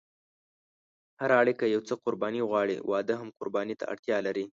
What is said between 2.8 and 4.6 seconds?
واده هم قرباني ته اړتیا لري.